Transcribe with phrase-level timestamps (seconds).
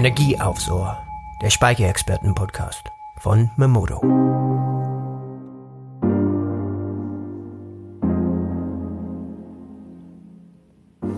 [0.00, 1.02] Energieaufsohr,
[1.42, 4.00] der Speicherexperten-Podcast von Memodo.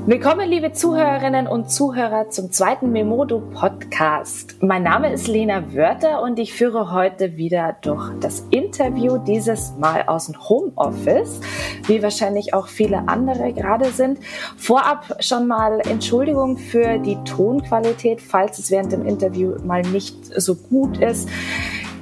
[0.04, 4.56] Willkommen, liebe Zuhörerinnen und Zuhörer, zum zweiten Memodo Podcast.
[4.60, 10.02] Mein Name ist Lena Wörter und ich führe heute wieder durch das Interview, dieses Mal
[10.08, 11.40] aus dem Homeoffice,
[11.86, 14.18] wie wahrscheinlich auch viele andere gerade sind.
[14.56, 20.56] Vorab schon mal Entschuldigung für die Tonqualität, falls es während dem Interview mal nicht so
[20.56, 21.28] gut ist.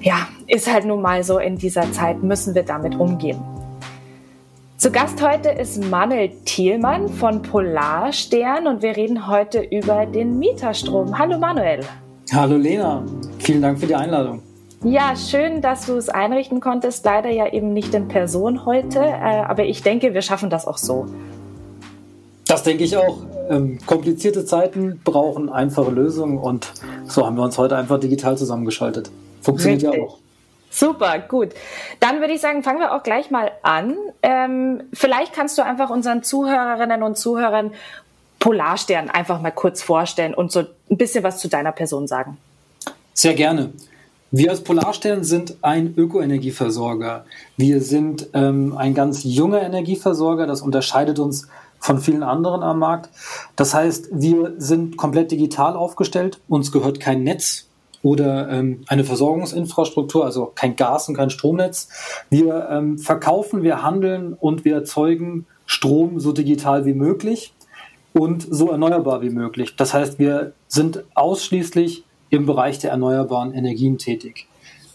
[0.01, 3.60] Ja, ist halt nun mal so, in dieser Zeit müssen wir damit umgehen.
[4.81, 11.19] Zu Gast heute ist Manuel Thielmann von Polarstern und wir reden heute über den Mieterstrom.
[11.19, 11.81] Hallo Manuel.
[12.33, 13.05] Hallo Lena,
[13.41, 14.41] vielen Dank für die Einladung.
[14.83, 17.05] Ja, schön, dass du es einrichten konntest.
[17.05, 20.79] Leider ja eben nicht in Person heute, äh, aber ich denke, wir schaffen das auch
[20.79, 21.05] so.
[22.47, 23.19] Das denke ich auch.
[23.51, 26.73] Ähm, komplizierte Zeiten brauchen einfache Lösungen und
[27.05, 29.11] so haben wir uns heute einfach digital zusammengeschaltet.
[29.43, 30.01] Funktioniert Richtig.
[30.01, 30.30] ja auch.
[30.71, 31.51] Super, gut.
[31.99, 33.97] Dann würde ich sagen, fangen wir auch gleich mal an.
[34.23, 37.73] Ähm, vielleicht kannst du einfach unseren Zuhörerinnen und Zuhörern
[38.39, 42.39] Polarstern einfach mal kurz vorstellen und so ein bisschen was zu deiner Person sagen.
[43.13, 43.73] Sehr gerne.
[44.31, 47.27] Wir als Polarstern sind ein Ökoenergieversorger.
[47.57, 50.47] Wir sind ähm, ein ganz junger Energieversorger.
[50.47, 51.49] Das unterscheidet uns
[51.81, 53.11] von vielen anderen am Markt.
[53.57, 56.39] Das heißt, wir sind komplett digital aufgestellt.
[56.49, 57.67] Uns gehört kein Netz
[58.03, 61.89] oder ähm, eine Versorgungsinfrastruktur, also kein Gas und kein Stromnetz.
[62.31, 67.53] Wir ähm, verkaufen, wir handeln und wir erzeugen Strom so digital wie möglich
[68.13, 69.77] und so erneuerbar wie möglich.
[69.77, 74.47] Das heißt, wir sind ausschließlich im Bereich der erneuerbaren Energien tätig.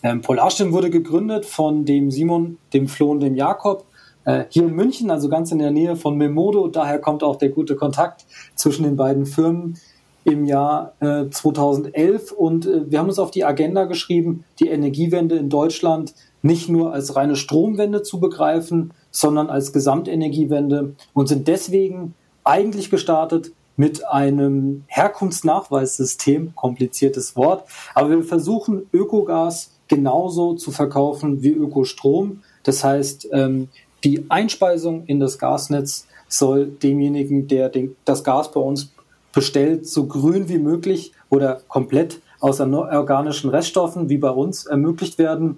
[0.03, 3.85] Ähm, Polarstern wurde gegründet von dem Simon, dem Flo und dem Jakob
[4.25, 6.67] äh, hier in München, also ganz in der Nähe von Memodo.
[6.67, 8.25] Daher kommt auch der gute Kontakt
[8.55, 9.77] zwischen den beiden Firmen
[10.25, 15.35] im Jahr äh, 2011 und äh, wir haben uns auf die Agenda geschrieben, die Energiewende
[15.35, 22.15] in Deutschland nicht nur als reine Stromwende zu begreifen, sondern als Gesamtenergiewende und sind deswegen
[22.43, 31.51] eigentlich gestartet mit einem Herkunftsnachweissystem, kompliziertes Wort, aber wir versuchen Ökogas genauso zu verkaufen wie
[31.51, 32.41] Ökostrom.
[32.63, 33.69] Das heißt, ähm,
[34.03, 37.71] die Einspeisung in das Gasnetz soll demjenigen, der
[38.05, 38.91] das Gas bei uns
[39.35, 45.57] bestellt, so grün wie möglich oder komplett aus organischen Reststoffen wie bei uns ermöglicht werden.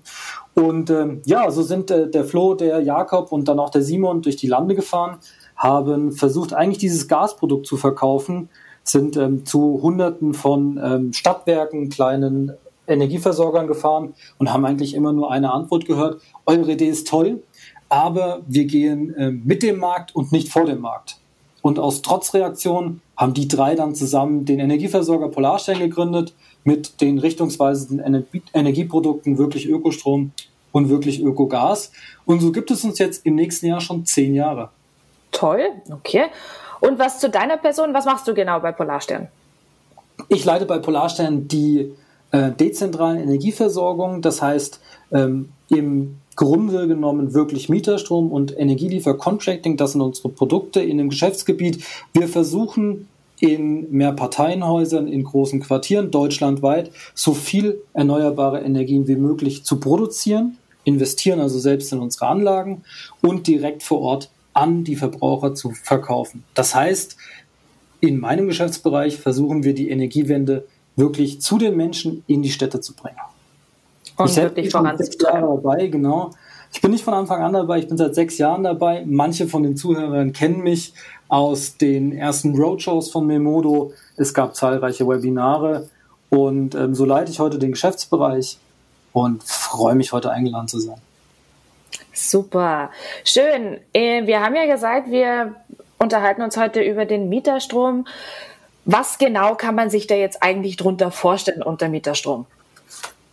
[0.54, 4.22] Und ähm, ja, so sind äh, der Flo, der Jakob und dann auch der Simon
[4.22, 5.18] durch die Lande gefahren,
[5.56, 8.50] haben versucht, eigentlich dieses Gasprodukt zu verkaufen,
[8.84, 12.54] sind ähm, zu Hunderten von ähm, Stadtwerken, kleinen
[12.88, 17.44] Energieversorgern gefahren und haben eigentlich immer nur eine Antwort gehört, eure Idee ist toll,
[17.90, 21.20] aber wir gehen äh, mit dem Markt und nicht vor dem Markt.
[21.62, 28.26] Und aus Trotzreaktion haben die drei dann zusammen den Energieversorger Polarstern gegründet mit den richtungsweisenden
[28.54, 30.32] Energieprodukten wirklich Ökostrom
[30.72, 31.92] und wirklich Ökogas.
[32.26, 34.70] Und so gibt es uns jetzt im nächsten Jahr schon zehn Jahre.
[35.32, 36.26] Toll, okay.
[36.80, 39.28] Und was zu deiner Person, was machst du genau bei Polarstern?
[40.30, 41.94] Ich leite bei Polarstern die
[42.32, 44.80] äh, dezentralen Energieversorgung, das heißt
[45.12, 49.76] ähm, im Grunde genommen wirklich Mieterstrom und Energieliefer-Contracting.
[49.76, 51.84] Das sind unsere Produkte in dem Geschäftsgebiet.
[52.14, 53.10] Wir versuchen
[53.40, 61.40] in Mehrparteienhäusern, in großen Quartieren deutschlandweit so viel erneuerbare Energien wie möglich zu produzieren, investieren
[61.40, 62.84] also selbst in unsere Anlagen
[63.22, 66.44] und direkt vor Ort an die Verbraucher zu verkaufen.
[66.54, 67.18] Das heißt,
[68.00, 72.96] in meinem Geschäftsbereich versuchen wir die Energiewende wirklich zu den Menschen in die Städte zu
[72.96, 73.18] bringen.
[74.18, 75.42] Und ich wirklich voranzutreiben.
[75.42, 76.32] dabei, genau.
[76.74, 79.04] Ich bin nicht von Anfang an dabei, ich bin seit sechs Jahren dabei.
[79.06, 80.94] Manche von den Zuhörern kennen mich
[81.30, 83.94] aus den ersten Roadshows von Memodo.
[84.18, 85.90] Es gab zahlreiche Webinare
[86.30, 88.58] und ähm, so leite ich heute den Geschäftsbereich
[89.14, 91.02] und freue mich, heute eingeladen zu sein.
[92.14, 92.92] Super,
[93.24, 93.80] schön.
[93.94, 95.56] Äh, wir haben ja gesagt, wir
[95.98, 98.06] unterhalten uns heute über den Mieterstrom.
[98.86, 102.46] Was genau kann man sich da jetzt eigentlich drunter vorstellen unter Mieterstrom?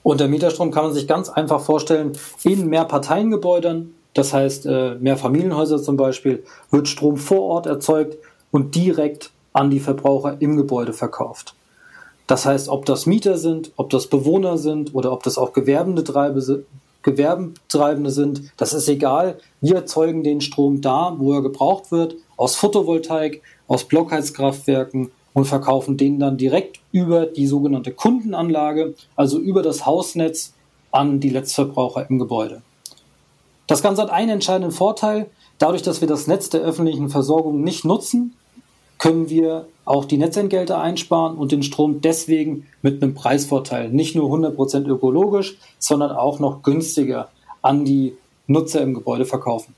[0.05, 2.13] Unter Mieterstrom kann man sich ganz einfach vorstellen,
[2.43, 8.19] in Mehrparteiengebäuden, das heißt äh, Mehrfamilienhäuser zum Beispiel, wird Strom vor Ort erzeugt
[8.53, 11.55] und direkt an die Verbraucher im Gebäude verkauft.
[12.27, 16.43] Das heißt, ob das Mieter sind, ob das Bewohner sind oder ob das auch Gewerbetreibende
[18.11, 19.39] sind, das ist egal.
[19.63, 25.99] Wir erzeugen den Strom da, wo er gebraucht wird, aus Photovoltaik, aus Blockheizkraftwerken und verkaufen
[25.99, 30.55] den dann direkt über die sogenannte Kundenanlage, also über das Hausnetz
[30.91, 32.63] an die Letztverbraucher im Gebäude.
[33.67, 35.27] Das Ganze hat einen entscheidenden Vorteil.
[35.59, 38.35] Dadurch, dass wir das Netz der öffentlichen Versorgung nicht nutzen,
[38.99, 44.31] können wir auch die Netzentgelte einsparen und den Strom deswegen mit einem Preisvorteil nicht nur
[44.31, 47.29] 100% ökologisch, sondern auch noch günstiger
[47.61, 48.17] an die
[48.47, 49.75] Nutzer im Gebäude verkaufen.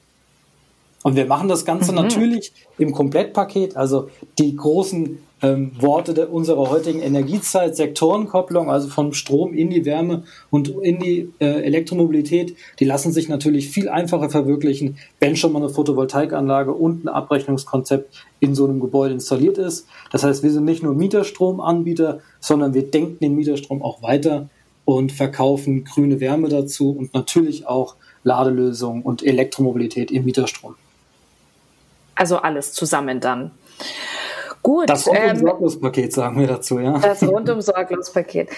[1.02, 1.98] Und wir machen das Ganze mhm.
[1.98, 9.12] natürlich im Komplettpaket, also die großen ähm, Worte der, unserer heutigen Energiezeit, Sektorenkopplung, also vom
[9.12, 14.30] Strom in die Wärme und in die äh, Elektromobilität, die lassen sich natürlich viel einfacher
[14.30, 19.86] verwirklichen, wenn schon mal eine Photovoltaikanlage und ein Abrechnungskonzept in so einem Gebäude installiert ist.
[20.10, 24.48] Das heißt, wir sind nicht nur Mieterstromanbieter, sondern wir denken den Mieterstrom auch weiter
[24.86, 30.76] und verkaufen grüne Wärme dazu und natürlich auch Ladelösungen und Elektromobilität im Mieterstrom.
[32.14, 33.50] Also alles zusammen dann.
[34.66, 34.90] Gut.
[34.90, 36.98] Das Rundum-Sorglos-Paket ähm, sagen wir dazu, ja.
[36.98, 38.48] Das Rundum-Sorglos-Paket.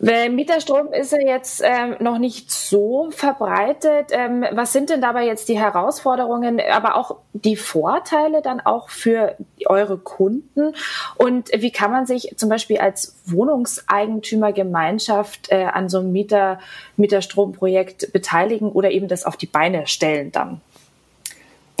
[0.00, 4.08] Mieterstrom ist ja jetzt ähm, noch nicht so verbreitet.
[4.10, 9.36] Ähm, was sind denn dabei jetzt die Herausforderungen, aber auch die Vorteile dann auch für
[9.66, 10.74] eure Kunden?
[11.14, 16.58] Und wie kann man sich zum Beispiel als Wohnungseigentümergemeinschaft äh, an so einem Mieter,
[16.96, 20.60] Mieterstromprojekt beteiligen oder eben das auf die Beine stellen dann?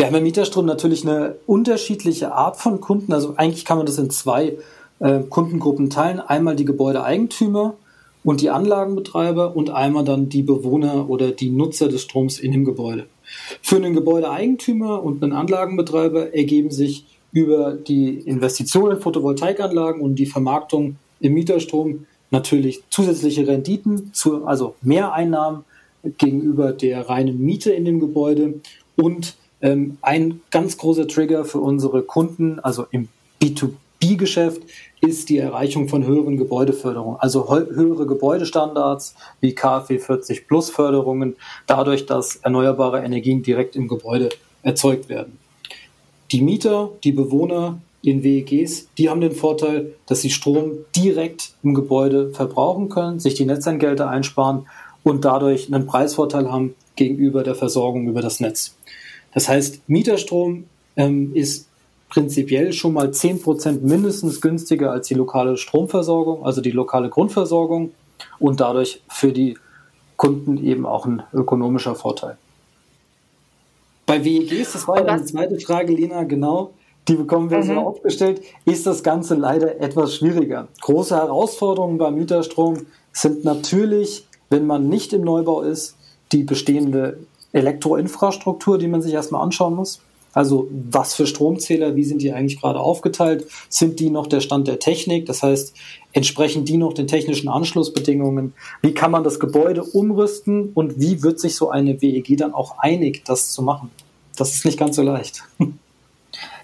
[0.02, 3.12] Wir haben im Mieterstrom natürlich eine unterschiedliche Art von Kunden.
[3.12, 4.58] Also eigentlich kann man das in zwei
[4.98, 6.18] äh, Kundengruppen teilen.
[6.18, 7.74] Einmal die Gebäudeeigentümer
[8.24, 12.64] und die Anlagenbetreiber und einmal dann die Bewohner oder die Nutzer des Stroms in dem
[12.64, 13.06] Gebäude.
[13.62, 20.26] Für einen Gebäudeeigentümer und einen Anlagenbetreiber ergeben sich über die Investitionen in Photovoltaikanlagen und die
[20.26, 24.10] Vermarktung im Mieterstrom natürlich zusätzliche Renditen,
[24.46, 25.64] also Mehreinnahmen
[26.18, 28.54] gegenüber der reinen Miete in dem Gebäude
[28.96, 33.08] und ähm, ein ganz großer Trigger für unsere Kunden, also im
[33.40, 34.62] B2B-Geschäft,
[35.00, 41.36] ist die Erreichung von höheren Gebäudeförderungen, also höhere Gebäudestandards wie KfW 40 Plus Förderungen,
[41.66, 44.28] dadurch, dass erneuerbare Energien direkt im Gebäude
[44.62, 45.38] erzeugt werden.
[46.30, 51.74] Die Mieter, die Bewohner in WEGs, die haben den Vorteil, dass sie Strom direkt im
[51.74, 54.66] Gebäude verbrauchen können, sich die Netzentgelte einsparen
[55.02, 58.74] und dadurch einen Preisvorteil haben gegenüber der Versorgung über das Netz.
[59.32, 60.64] Das heißt, Mieterstrom
[60.96, 61.68] ähm, ist
[62.08, 67.92] prinzipiell schon mal 10% mindestens günstiger als die lokale Stromversorgung, also die lokale Grundversorgung
[68.38, 69.56] und dadurch für die
[70.16, 72.36] Kunden eben auch ein ökonomischer Vorteil.
[74.04, 76.72] Bei WEGs, das war ja eine zweite Frage, Lena, genau,
[77.08, 77.62] die bekommen wir mhm.
[77.62, 80.68] so aufgestellt, ist das Ganze leider etwas schwieriger.
[80.82, 85.96] Große Herausforderungen beim Mieterstrom sind natürlich, wenn man nicht im Neubau ist,
[86.32, 87.18] die bestehende
[87.52, 90.00] Elektroinfrastruktur, die man sich erstmal anschauen muss.
[90.34, 93.46] Also was für Stromzähler, wie sind die eigentlich gerade aufgeteilt?
[93.68, 95.26] Sind die noch der Stand der Technik?
[95.26, 95.74] Das heißt,
[96.12, 98.54] entsprechen die noch den technischen Anschlussbedingungen?
[98.80, 102.78] Wie kann man das Gebäude umrüsten und wie wird sich so eine WEG dann auch
[102.78, 103.90] einig, das zu machen?
[104.36, 105.42] Das ist nicht ganz so leicht.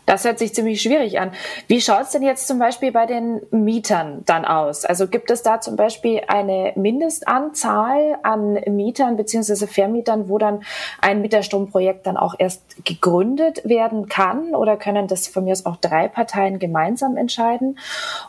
[0.09, 1.33] Das hört sich ziemlich schwierig an.
[1.67, 4.87] Wie schaut es denn jetzt zum Beispiel bei den Mietern dann aus?
[4.87, 10.63] Also gibt es da zum Beispiel eine Mindestanzahl an Mietern beziehungsweise Vermietern, wo dann
[11.03, 14.55] ein Mieterstromprojekt dann auch erst gegründet werden kann?
[14.55, 17.79] Oder können das von mir aus auch drei Parteien gemeinsam entscheiden?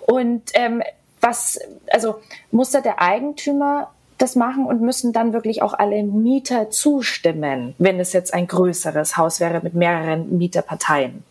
[0.05, 0.83] Und ähm,
[1.21, 1.59] was,
[1.93, 2.15] also
[2.51, 8.01] muss da der Eigentümer das machen und müssen dann wirklich auch alle Mieter zustimmen, wenn
[8.01, 11.23] es jetzt ein größeres Haus wäre mit mehreren Mieterparteien?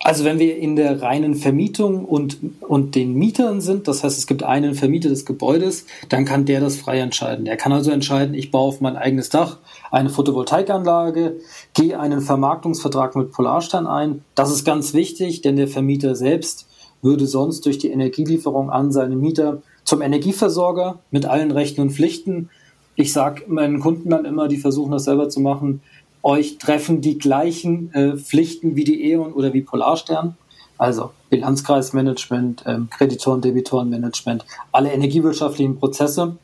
[0.00, 4.26] Also wenn wir in der reinen Vermietung und, und den Mietern sind, das heißt es
[4.26, 7.46] gibt einen Vermieter des Gebäudes, dann kann der das frei entscheiden.
[7.46, 9.58] Er kann also entscheiden, ich baue auf mein eigenes Dach
[9.90, 11.40] eine Photovoltaikanlage,
[11.74, 14.22] gehe einen Vermarktungsvertrag mit Polarstern ein.
[14.34, 16.68] Das ist ganz wichtig, denn der Vermieter selbst
[17.02, 22.50] würde sonst durch die Energielieferung an seine Mieter zum Energieversorger mit allen Rechten und Pflichten.
[22.94, 25.80] Ich sage meinen Kunden dann immer, die versuchen das selber zu machen,
[26.22, 30.36] euch treffen die gleichen äh, Pflichten wie die E.ON oder wie Polarstern.
[30.76, 36.36] Also Bilanzkreismanagement, ähm, Kreditoren, Debitorenmanagement, alle energiewirtschaftlichen Prozesse.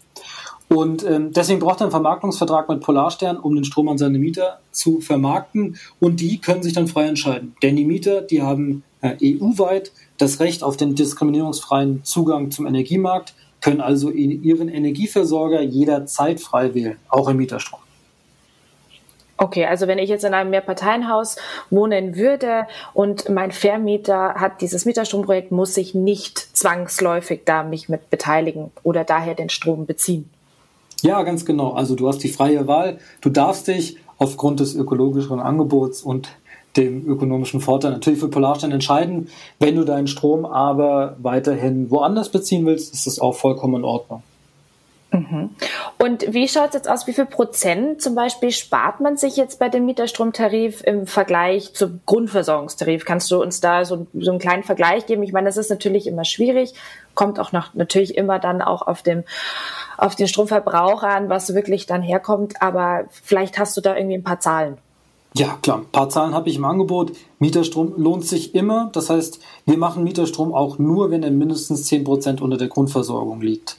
[0.68, 4.60] Und ähm, deswegen braucht er einen Vermarktungsvertrag mit Polarstern, um den Strom an seine Mieter
[4.72, 5.76] zu vermarkten.
[6.00, 7.54] Und die können sich dann frei entscheiden.
[7.62, 13.34] Denn die Mieter, die haben äh, EU-weit das Recht auf den diskriminierungsfreien Zugang zum Energiemarkt,
[13.60, 17.80] können also ihren Energieversorger jederzeit frei wählen, auch im Mieterstrom.
[19.36, 21.36] Okay, also wenn ich jetzt in einem Mehrparteienhaus
[21.70, 28.10] wohnen würde und mein Vermieter hat dieses Mieterstromprojekt, muss ich nicht zwangsläufig da mich mit
[28.10, 30.30] beteiligen oder daher den Strom beziehen.
[31.02, 31.72] Ja, ganz genau.
[31.72, 32.98] Also du hast die freie Wahl.
[33.20, 36.28] Du darfst dich aufgrund des ökologischen Angebots und
[36.76, 39.28] dem ökonomischen Vorteil natürlich für Polarstein entscheiden.
[39.58, 44.22] Wenn du deinen Strom aber weiterhin woanders beziehen willst, ist das auch vollkommen in Ordnung.
[45.14, 45.50] Mhm.
[45.98, 47.06] Und wie schaut es jetzt aus?
[47.06, 52.00] Wie viel Prozent zum Beispiel spart man sich jetzt bei dem Mieterstromtarif im Vergleich zum
[52.04, 53.04] Grundversorgungstarif?
[53.04, 55.22] Kannst du uns da so, so einen kleinen Vergleich geben?
[55.22, 56.74] Ich meine, das ist natürlich immer schwierig,
[57.14, 59.22] kommt auch noch natürlich immer dann auch auf dem
[59.96, 62.60] auf den Stromverbrauch an, was wirklich dann herkommt.
[62.60, 64.78] Aber vielleicht hast du da irgendwie ein paar Zahlen.
[65.36, 65.78] Ja, klar.
[65.78, 67.12] Ein paar Zahlen habe ich im Angebot.
[67.38, 68.90] Mieterstrom lohnt sich immer.
[68.92, 73.40] Das heißt, wir machen Mieterstrom auch nur, wenn er mindestens 10 Prozent unter der Grundversorgung
[73.40, 73.76] liegt.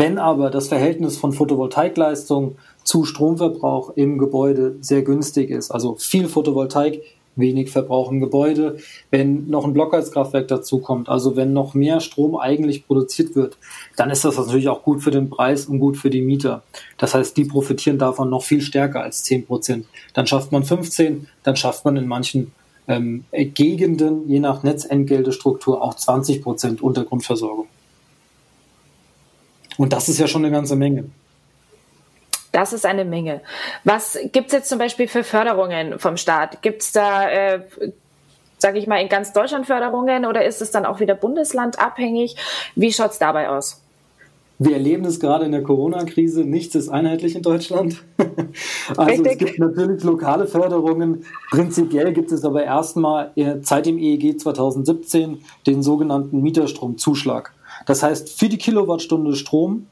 [0.00, 6.28] Wenn aber das Verhältnis von Photovoltaikleistung zu Stromverbrauch im Gebäude sehr günstig ist, also viel
[6.28, 7.02] Photovoltaik,
[7.34, 8.76] wenig Verbrauch im Gebäude,
[9.10, 13.58] wenn noch ein Blockheizkraftwerk dazu kommt, also wenn noch mehr Strom eigentlich produziert wird,
[13.96, 16.62] dann ist das natürlich auch gut für den Preis und gut für die Mieter.
[16.96, 19.86] Das heißt, die profitieren davon noch viel stärker als 10 Prozent.
[20.14, 22.52] Dann schafft man 15, dann schafft man in manchen
[22.86, 27.66] ähm, Gegenden, je nach Netzentgeltestruktur, auch 20 Prozent Untergrundversorgung.
[29.78, 31.04] Und das ist ja schon eine ganze Menge.
[32.52, 33.40] Das ist eine Menge.
[33.84, 36.60] Was gibt es jetzt zum Beispiel für Förderungen vom Staat?
[36.60, 37.60] Gibt es da, äh,
[38.58, 42.36] sage ich mal, in ganz Deutschland Förderungen oder ist es dann auch wieder bundeslandabhängig?
[42.74, 43.80] Wie schaut es dabei aus?
[44.60, 46.42] Wir erleben es gerade in der Corona-Krise.
[46.42, 48.02] Nichts ist einheitlich in Deutschland.
[48.96, 49.32] also Richtig.
[49.32, 51.24] es gibt natürlich lokale Förderungen.
[51.50, 53.30] Prinzipiell gibt es aber erstmal
[53.62, 57.52] seit dem EEG 2017 den sogenannten Mieterstromzuschlag.
[57.86, 59.86] Das heißt, für die Kilowattstunde Strom,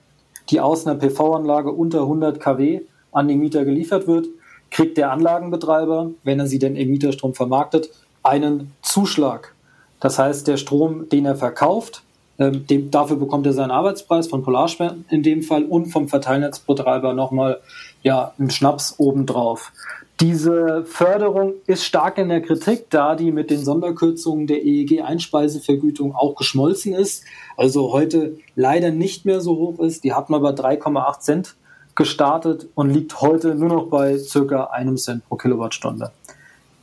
[0.51, 4.27] die aus einer PV-Anlage unter 100 kW an den Mieter geliefert wird,
[4.71, 7.91] kriegt der Anlagenbetreiber, wenn er sie denn im Mieterstrom vermarktet,
[8.23, 9.55] einen Zuschlag.
[10.01, 12.03] Das heißt, der Strom, den er verkauft,
[12.39, 17.15] ähm, dem, dafür bekommt er seinen Arbeitspreis von Polarstern in dem Fall und vom Verteilnetzbetreiber
[17.15, 17.61] nochmal
[18.03, 19.73] ja, einen Schnaps obendrauf.
[20.21, 26.37] Diese Förderung ist stark in der Kritik, da die mit den Sonderkürzungen der EEG-Einspeisevergütung auch
[26.37, 27.25] geschmolzen ist.
[27.59, 30.05] Also heute leider nicht mehr so hoch ist.
[30.05, 31.55] Die hat man bei 3,8 Cent
[31.95, 36.13] gestartet und liegt heute nur noch bei circa einem Cent pro Kilowattstunde.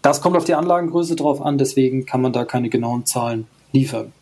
[0.03, 4.13] Das kommt auf die Anlagengröße drauf an, deswegen kann man da keine genauen Zahlen liefern.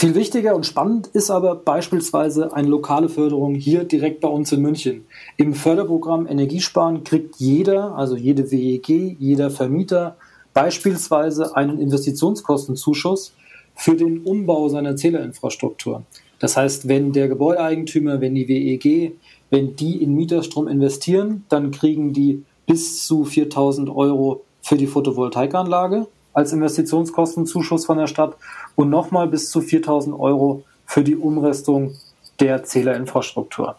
[0.00, 4.62] Viel wichtiger und spannend ist aber beispielsweise eine lokale Förderung hier direkt bei uns in
[4.62, 5.04] München.
[5.36, 10.16] Im Förderprogramm Energiesparen kriegt jeder, also jede WEG, jeder Vermieter
[10.54, 13.34] beispielsweise einen Investitionskostenzuschuss
[13.74, 16.04] für den Umbau seiner Zählerinfrastruktur.
[16.38, 19.12] Das heißt, wenn der Gebäudeeigentümer, wenn die WEG,
[19.50, 26.06] wenn die in Mieterstrom investieren, dann kriegen die bis zu 4000 Euro für die Photovoltaikanlage
[26.32, 28.36] als Investitionskostenzuschuss von der Stadt
[28.76, 31.94] und nochmal bis zu 4000 Euro für die Umrüstung
[32.40, 33.76] der Zählerinfrastruktur.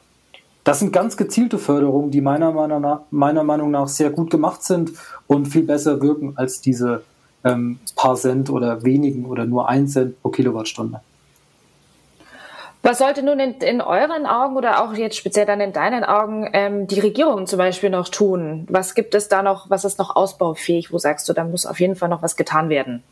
[0.64, 4.64] Das sind ganz gezielte Förderungen, die meiner Meinung nach, meiner Meinung nach sehr gut gemacht
[4.64, 4.92] sind
[5.26, 7.04] und viel besser wirken als diese
[7.44, 11.02] ähm, paar Cent oder wenigen oder nur ein Cent pro Kilowattstunde.
[12.84, 16.50] Was sollte nun in, in, euren Augen oder auch jetzt speziell dann in deinen Augen
[16.54, 18.66] ähm, die Regierung zum Beispiel noch tun?
[18.70, 20.92] Was gibt es da noch, was ist noch ausbaufähig?
[20.92, 23.04] Wo sagst du, da muss auf jeden Fall noch was getan werden?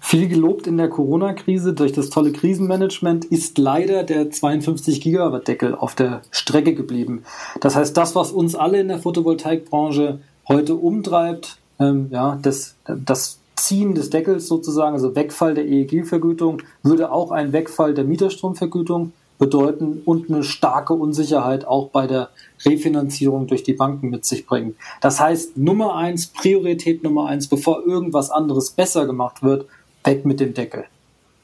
[0.00, 5.74] Viel gelobt in der Corona-Krise durch das tolle Krisenmanagement ist leider der 52 Gigawatt Deckel
[5.74, 7.24] auf der Strecke geblieben.
[7.60, 13.37] Das heißt, das, was uns alle in der Photovoltaikbranche heute umtreibt, ähm, ja, das, das
[13.58, 20.02] Ziehen des Deckels sozusagen, also Wegfall der EEG-Vergütung, würde auch ein Wegfall der Mieterstromvergütung bedeuten
[20.04, 22.30] und eine starke Unsicherheit auch bei der
[22.64, 24.76] Refinanzierung durch die Banken mit sich bringen.
[25.00, 29.66] Das heißt, Nummer eins, Priorität Nummer eins, bevor irgendwas anderes besser gemacht wird,
[30.04, 30.84] weg mit dem Deckel.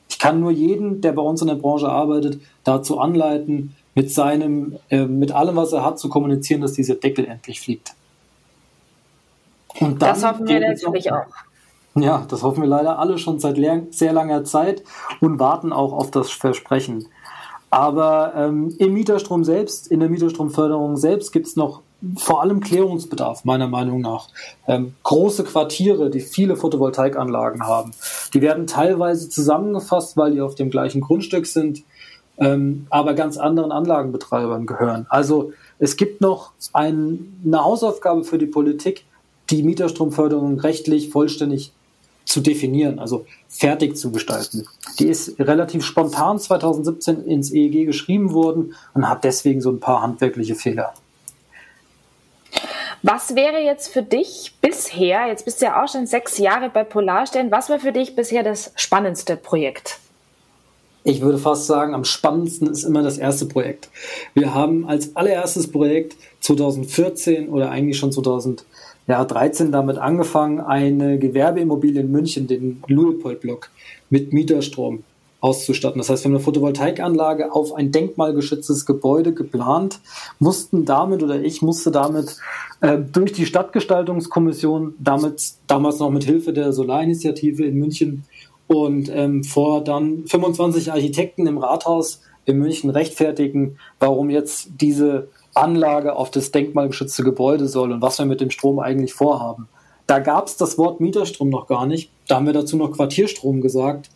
[0.09, 4.77] Ich kann nur jeden, der bei uns in der Branche arbeitet, dazu anleiten, mit seinem,
[4.91, 7.95] äh, mit allem, was er hat, zu kommunizieren, dass dieser Deckel endlich fliegt.
[9.81, 11.27] Und das hoffen wir natürlich auch.
[11.97, 13.57] Ja, das hoffen wir leider alle schon seit
[13.91, 14.83] sehr langer Zeit
[15.21, 17.07] und warten auch auf das Versprechen.
[17.71, 21.83] Aber ähm, im Mieterstrom selbst, in der Mieterstromförderung selbst gibt es noch
[22.17, 24.29] vor allem Klärungsbedarf, meiner Meinung nach.
[24.67, 27.93] Ähm, große Quartiere, die viele Photovoltaikanlagen haben,
[28.33, 31.83] die werden teilweise zusammengefasst, weil die auf dem gleichen Grundstück sind,
[32.39, 35.07] ähm, aber ganz anderen Anlagenbetreibern gehören.
[35.09, 39.05] Also es gibt noch ein, eine Hausaufgabe für die Politik,
[39.51, 41.73] die Mieterstromförderung rechtlich vollständig
[42.25, 44.67] zu definieren, also fertig zu gestalten.
[44.99, 50.03] Die ist relativ spontan 2017 ins EEG geschrieben worden und hat deswegen so ein paar
[50.03, 50.95] handwerkliche Fehler.
[53.03, 56.85] Was wäre jetzt für dich bisher, jetzt bist du ja auch schon sechs Jahre bei
[56.85, 59.99] Polarstern, was war für dich bisher das spannendste Projekt?
[61.07, 63.91] Ich würde fast sagen, am spannendsten ist immer das erste Projekt.
[64.33, 68.65] Wir haben als allererstes Projekt 2014 oder eigentlich schon 2000
[69.07, 73.71] ja, 13 damit angefangen, eine Gewerbeimmobilie in München, den Luepold-Block,
[74.11, 75.05] mit Mieterstrom
[75.45, 75.99] auszustatten.
[75.99, 80.01] Das heißt, wir haben eine Photovoltaikanlage auf ein denkmalgeschütztes Gebäude geplant,
[80.39, 82.39] mussten damit oder ich musste damit
[82.81, 88.25] äh, durch die Stadtgestaltungskommission, damit, damals noch mit Hilfe der Solarinitiative in München
[88.69, 96.17] und ähm, vor dann 25 Architekten im Rathaus in München rechtfertigen, warum jetzt diese Anlage
[96.17, 99.69] auf das denkmalgeschützte Gebäude soll und was wir mit dem Strom eigentlich vorhaben.
[100.07, 102.11] Da gab es das Wort Mieterstrom noch gar nicht.
[102.29, 104.11] Da haben wir dazu noch Quartierstrom gesagt.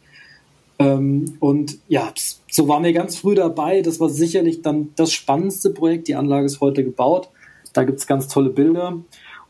[0.79, 2.13] Ähm, und ja,
[2.51, 3.81] so waren wir ganz früh dabei.
[3.83, 6.09] Das war sicherlich dann das spannendste Projekt.
[6.09, 7.29] Die Anlage ist heute gebaut.
[7.73, 8.99] Da gibt es ganz tolle Bilder.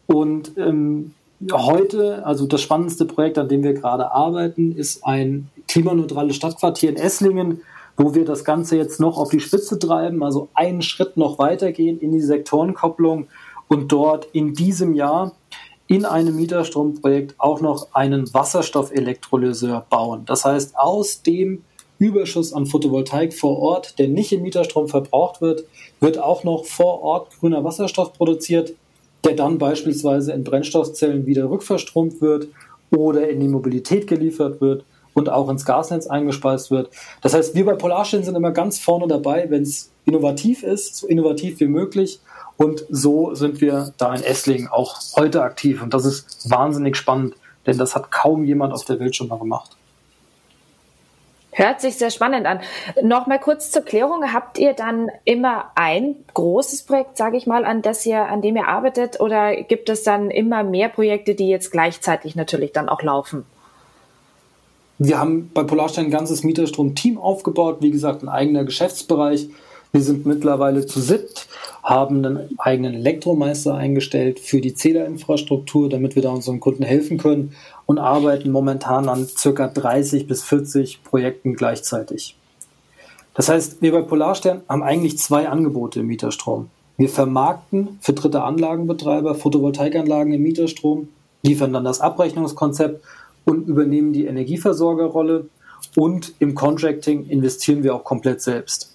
[0.06, 1.12] Und ähm,
[1.52, 6.96] heute, also das spannendste Projekt, an dem wir gerade arbeiten, ist ein klimaneutrales Stadtquartier in
[6.96, 7.62] Esslingen,
[7.98, 11.98] wo wir das Ganze jetzt noch auf die Spitze treiben, also einen Schritt noch weitergehen
[11.98, 13.26] in die Sektorenkopplung
[13.66, 15.32] und dort in diesem Jahr
[15.88, 20.22] in einem Mieterstromprojekt auch noch einen Wasserstoffelektrolyseur bauen.
[20.26, 21.64] Das heißt, aus dem
[21.98, 25.64] Überschuss an Photovoltaik vor Ort, der nicht im Mieterstrom verbraucht wird,
[25.98, 28.74] wird auch noch vor Ort grüner Wasserstoff produziert,
[29.24, 32.46] der dann beispielsweise in Brennstoffzellen wieder rückverstromt wird
[32.96, 34.84] oder in die Mobilität geliefert wird
[35.18, 36.90] und auch ins Gasnetz eingespeist wird.
[37.20, 41.06] Das heißt, wir bei Polarstern sind immer ganz vorne dabei, wenn es innovativ ist, so
[41.06, 42.20] innovativ wie möglich.
[42.56, 45.82] Und so sind wir da in Esslingen auch heute aktiv.
[45.82, 47.34] Und das ist wahnsinnig spannend,
[47.66, 49.76] denn das hat kaum jemand auf der Welt schon mal gemacht.
[51.52, 52.60] Hört sich sehr spannend an.
[53.02, 54.32] Nochmal kurz zur Klärung.
[54.32, 58.54] Habt ihr dann immer ein großes Projekt, sage ich mal, an, das ihr, an dem
[58.54, 59.20] ihr arbeitet?
[59.20, 63.44] Oder gibt es dann immer mehr Projekte, die jetzt gleichzeitig natürlich dann auch laufen?
[64.98, 69.48] Wir haben bei Polarstein ein ganzes Mieterstrom-Team aufgebaut, wie gesagt, ein eigener Geschäftsbereich.
[69.92, 71.46] Wir sind mittlerweile zu siebt,
[71.84, 77.54] haben einen eigenen Elektromeister eingestellt für die Zählerinfrastruktur, damit wir da unseren Kunden helfen können
[77.86, 82.36] und arbeiten momentan an circa 30 bis 40 Projekten gleichzeitig.
[83.34, 86.70] Das heißt, wir bei Polarstern haben eigentlich zwei Angebote im Mieterstrom.
[86.96, 91.08] Wir vermarkten für dritte Anlagenbetreiber Photovoltaikanlagen im Mieterstrom,
[91.42, 93.00] liefern dann das Abrechnungskonzept
[93.48, 95.48] und übernehmen die Energieversorgerrolle
[95.96, 98.94] und im Contracting investieren wir auch komplett selbst.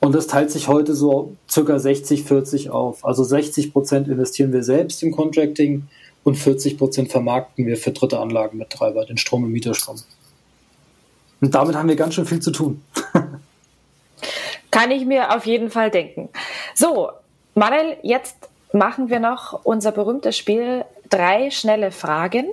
[0.00, 3.04] Und das teilt sich heute so circa 60, 40 auf.
[3.04, 5.88] Also 60 Prozent investieren wir selbst im Contracting
[6.24, 9.96] und 40 Prozent vermarkten wir für dritte Anlagenbetreiber, den Strom und Mieterstrom.
[11.40, 12.82] Und damit haben wir ganz schön viel zu tun.
[14.70, 16.28] Kann ich mir auf jeden Fall denken.
[16.74, 17.10] So,
[17.54, 18.36] Manuel, jetzt
[18.72, 22.46] machen wir noch unser berühmtes Spiel drei schnelle Fragen.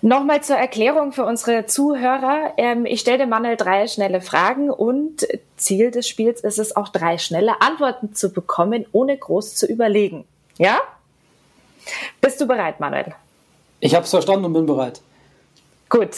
[0.00, 2.52] Nochmal zur Erklärung für unsere Zuhörer.
[2.56, 6.88] Ähm, ich stelle dem Manuel drei schnelle Fragen und Ziel des Spiels ist es auch
[6.88, 10.24] drei schnelle Antworten zu bekommen, ohne groß zu überlegen.
[10.56, 10.78] Ja?
[12.20, 13.14] Bist du bereit, Manuel?
[13.80, 15.00] Ich habe es verstanden und bin bereit.
[15.88, 16.10] Gut.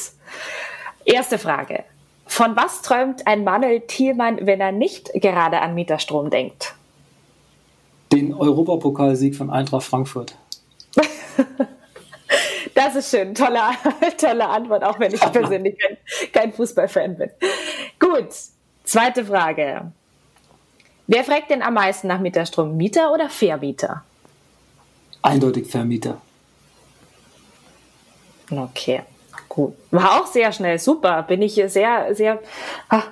[1.04, 1.84] Erste Frage.
[2.26, 6.74] Von was träumt ein Manuel Thielmann, wenn er nicht gerade an Mieterstrom denkt?
[8.12, 10.34] Den Europapokalsieg von Eintracht Frankfurt.
[12.74, 13.34] Das ist schön.
[13.34, 13.60] Tolle,
[14.18, 15.96] tolle Antwort, auch wenn ich persönlich kein,
[16.32, 17.30] kein Fußballfan bin.
[17.98, 18.28] Gut.
[18.84, 19.92] Zweite Frage.
[21.06, 22.76] Wer fragt denn am meisten nach Mieterstrom?
[22.76, 24.04] Mieter oder Vermieter?
[25.22, 26.20] Eindeutig Vermieter.
[28.50, 29.02] Okay,
[29.48, 29.74] gut.
[29.90, 30.78] War auch sehr schnell.
[30.78, 31.22] Super.
[31.22, 32.40] Bin ich sehr, sehr
[32.88, 33.04] ah,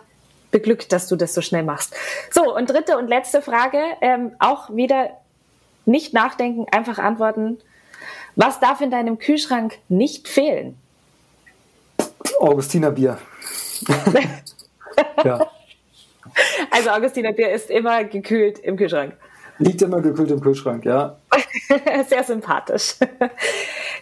[0.51, 1.95] beglückt, dass du das so schnell machst.
[2.31, 3.81] So, und dritte und letzte Frage.
[4.01, 5.11] Ähm, auch wieder
[5.85, 7.59] nicht nachdenken, einfach antworten.
[8.39, 10.79] Was darf in deinem Kühlschrank nicht fehlen?
[12.39, 13.19] Augustiner Bier.
[15.25, 15.45] ja.
[16.71, 19.15] Also Augustiner Bier ist immer gekühlt im Kühlschrank.
[19.59, 21.19] Liegt immer gekühlt im Kühlschrank, ja.
[22.09, 22.95] Sehr sympathisch.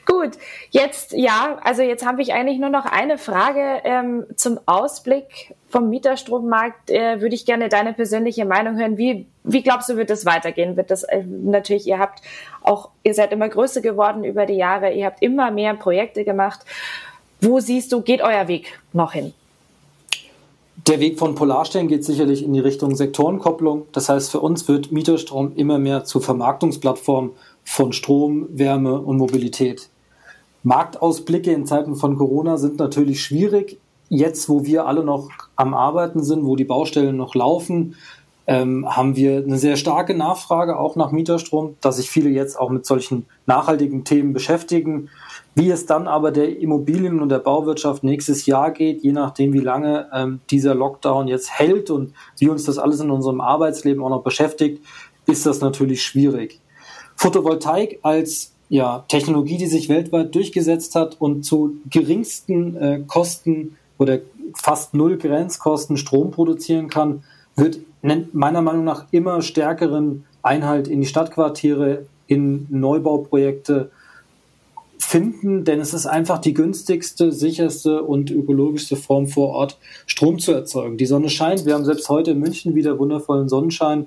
[0.07, 0.39] Gut,
[0.71, 5.91] jetzt ja, also jetzt habe ich eigentlich nur noch eine Frage ähm, zum Ausblick vom
[5.91, 6.91] Mieterstrommarkt.
[6.91, 8.99] Äh, würde ich gerne deine persönliche Meinung hören.
[8.99, 10.77] Wie, wie glaubst du, wird das weitergehen?
[10.77, 12.23] Wird das äh, natürlich, ihr habt
[12.63, 16.61] auch, ihr seid immer größer geworden über die Jahre, ihr habt immer mehr Projekte gemacht.
[17.41, 19.35] Wo siehst du, geht euer Weg noch hin?
[20.87, 23.87] Der Weg von Polarstern geht sicherlich in die Richtung Sektorenkopplung.
[23.91, 27.33] Das heißt, für uns wird Mieterstrom immer mehr zur Vermarktungsplattform
[27.65, 29.89] von Strom, Wärme und Mobilität.
[30.63, 33.79] Marktausblicke in Zeiten von Corona sind natürlich schwierig.
[34.09, 37.97] Jetzt, wo wir alle noch am Arbeiten sind, wo die Baustellen noch laufen,
[38.47, 42.71] ähm, haben wir eine sehr starke Nachfrage auch nach Mieterstrom, dass sich viele jetzt auch
[42.71, 45.09] mit solchen nachhaltigen Themen beschäftigen.
[45.55, 49.61] Wie es dann aber der Immobilien- und der Bauwirtschaft nächstes Jahr geht, je nachdem, wie
[49.61, 54.11] lange ähm, dieser Lockdown jetzt hält und wie uns das alles in unserem Arbeitsleben auch
[54.11, 54.85] noch beschäftigt,
[55.27, 56.61] ist das natürlich schwierig.
[57.17, 64.19] Photovoltaik als ja, Technologie, die sich weltweit durchgesetzt hat und zu geringsten äh, Kosten oder
[64.55, 67.23] fast null Grenzkosten Strom produzieren kann,
[67.55, 67.79] wird
[68.33, 73.91] meiner Meinung nach immer stärkeren Einhalt in die Stadtquartiere, in Neubauprojekte
[74.99, 80.53] finden, denn es ist einfach die günstigste, sicherste und ökologischste Form vor Ort, Strom zu
[80.53, 80.97] erzeugen.
[80.97, 84.07] Die Sonne scheint, wir haben selbst heute in München wieder wundervollen Sonnenschein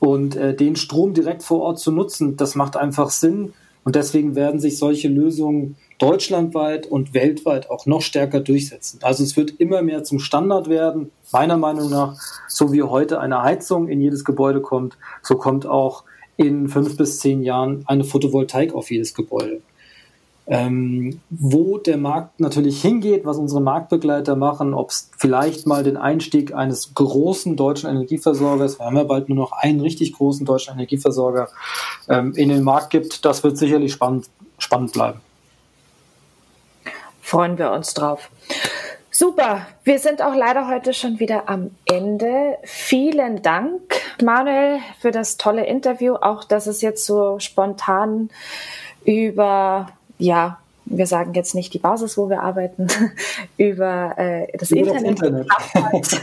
[0.00, 3.52] und äh, den Strom direkt vor Ort zu nutzen, das macht einfach Sinn
[3.84, 8.98] und deswegen werden sich solche Lösungen deutschlandweit und weltweit auch noch stärker durchsetzen.
[9.02, 12.16] Also es wird immer mehr zum Standard werden, meiner Meinung nach,
[12.48, 16.04] so wie heute eine Heizung in jedes Gebäude kommt, so kommt auch
[16.36, 19.60] in fünf bis zehn Jahren eine Photovoltaik auf jedes Gebäude.
[20.46, 25.96] Ähm, wo der Markt natürlich hingeht, was unsere Marktbegleiter machen, ob es vielleicht mal den
[25.96, 30.74] Einstieg eines großen deutschen Energieversorgers, wir haben ja bald nur noch einen richtig großen deutschen
[30.74, 31.48] Energieversorger,
[32.10, 34.28] ähm, in den Markt gibt, das wird sicherlich spannend,
[34.58, 35.20] spannend bleiben.
[37.22, 38.28] Freuen wir uns drauf.
[39.10, 42.58] Super, wir sind auch leider heute schon wieder am Ende.
[42.64, 43.80] Vielen Dank,
[44.22, 48.28] Manuel, für das tolle Interview, auch dass es jetzt so spontan
[49.04, 49.86] über
[50.18, 52.88] ja, wir sagen jetzt nicht die Basis, wo wir arbeiten,
[53.56, 55.48] über äh, das über Internet, das Internet.
[55.72, 56.22] Geklappt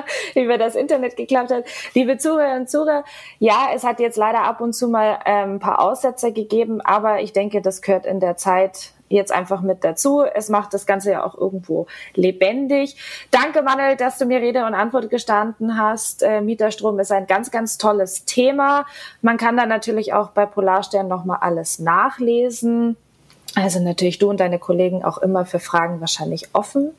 [0.34, 1.64] über das Internet geklappt hat.
[1.94, 3.04] Liebe Zuhörer und Zuhörer,
[3.38, 7.20] ja, es hat jetzt leider ab und zu mal ähm, ein paar Aussetzer gegeben, aber
[7.20, 10.22] ich denke, das gehört in der Zeit jetzt einfach mit dazu.
[10.22, 12.96] Es macht das Ganze ja auch irgendwo lebendig.
[13.30, 16.22] Danke, Manuel, dass du mir Rede und Antwort gestanden hast.
[16.22, 18.86] Äh, Mieterstrom ist ein ganz, ganz tolles Thema.
[19.20, 22.96] Man kann da natürlich auch bei Polarstern nochmal alles nachlesen.
[23.54, 26.92] Also natürlich du und deine Kollegen auch immer für Fragen wahrscheinlich offen.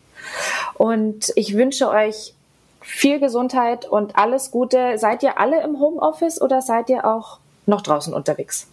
[0.75, 2.33] Und ich wünsche euch
[2.81, 4.97] viel Gesundheit und alles Gute.
[4.97, 8.67] Seid ihr alle im Homeoffice oder seid ihr auch noch draußen unterwegs?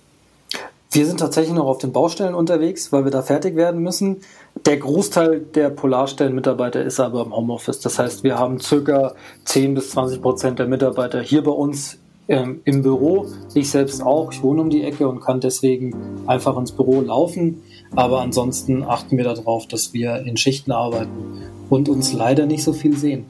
[0.92, 4.22] Wir sind tatsächlich noch auf den Baustellen unterwegs, weil wir da fertig werden müssen.
[4.66, 7.78] Der Großteil der Polarstellenmitarbeiter ist aber im Homeoffice.
[7.78, 9.14] Das heißt, wir haben circa
[9.44, 13.26] 10 bis 20 Prozent der Mitarbeiter hier bei uns ähm, im Büro.
[13.54, 14.32] Ich selbst auch.
[14.32, 15.94] Ich wohne um die Ecke und kann deswegen
[16.26, 17.62] einfach ins Büro laufen.
[17.96, 22.72] Aber ansonsten achten wir darauf, dass wir in Schichten arbeiten und uns leider nicht so
[22.72, 23.26] viel sehen.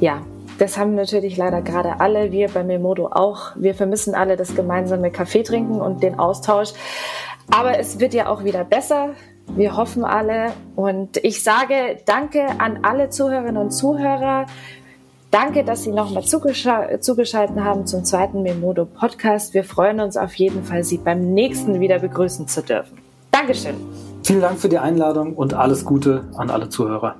[0.00, 0.22] Ja,
[0.58, 3.52] das haben natürlich leider gerade alle, wir bei Memodo auch.
[3.56, 6.70] Wir vermissen alle das gemeinsame Kaffee trinken und den Austausch.
[7.50, 9.10] Aber es wird ja auch wieder besser.
[9.54, 10.52] Wir hoffen alle.
[10.74, 14.46] Und ich sage danke an alle Zuhörerinnen und Zuhörer.
[15.30, 19.54] Danke, dass Sie nochmal zugeschaltet haben zum zweiten Memodo Podcast.
[19.54, 23.05] Wir freuen uns auf jeden Fall, Sie beim nächsten wieder begrüßen zu dürfen.
[23.36, 23.74] Dankeschön.
[24.22, 27.16] Vielen Dank für die Einladung und alles Gute an alle Zuhörer.